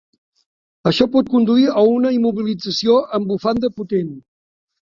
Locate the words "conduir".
1.33-1.67